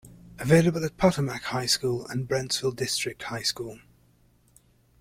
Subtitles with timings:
[0.39, 3.77] Available at Potomac High School and Brentsville District High School.